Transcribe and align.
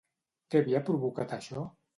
Què 0.53 0.61
havia 0.63 0.81
provocat 0.89 1.39
això? 1.39 1.71